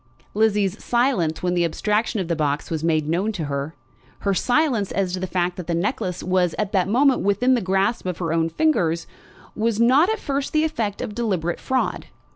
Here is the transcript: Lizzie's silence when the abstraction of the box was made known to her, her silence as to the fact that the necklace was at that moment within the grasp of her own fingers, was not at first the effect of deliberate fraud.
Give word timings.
Lizzie's 0.33 0.83
silence 0.83 1.43
when 1.43 1.53
the 1.53 1.63
abstraction 1.63 2.19
of 2.19 2.27
the 2.27 2.35
box 2.35 2.71
was 2.71 2.83
made 2.83 3.07
known 3.07 3.31
to 3.33 3.43
her, 3.45 3.75
her 4.21 4.33
silence 4.33 4.91
as 4.91 5.13
to 5.13 5.19
the 5.19 5.27
fact 5.27 5.57
that 5.57 5.67
the 5.67 5.75
necklace 5.75 6.23
was 6.23 6.55
at 6.57 6.71
that 6.71 6.87
moment 6.87 7.21
within 7.21 7.53
the 7.53 7.61
grasp 7.61 8.07
of 8.07 8.17
her 8.17 8.33
own 8.33 8.49
fingers, 8.49 9.05
was 9.55 9.79
not 9.79 10.09
at 10.09 10.17
first 10.17 10.53
the 10.53 10.63
effect 10.63 11.01
of 11.03 11.13
deliberate 11.13 11.59
fraud. 11.59 12.07